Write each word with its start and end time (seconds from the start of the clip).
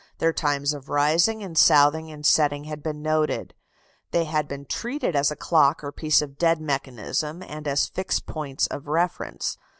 Their 0.17 0.33
times 0.33 0.73
of 0.73 0.89
rising 0.89 1.43
and 1.43 1.55
southing 1.55 2.11
and 2.11 2.25
setting 2.25 2.63
had 2.63 2.81
been 2.81 3.03
noted; 3.03 3.53
they 4.09 4.23
had 4.23 4.47
been 4.47 4.65
treated 4.65 5.15
as 5.15 5.29
a 5.29 5.35
clock 5.35 5.83
or 5.83 5.91
piece 5.91 6.23
of 6.23 6.39
dead 6.39 6.59
mechanism, 6.59 7.43
and 7.43 7.67
as 7.67 7.85
fixed 7.87 8.25
points 8.25 8.65
of 8.65 8.87
reference. 8.87 9.59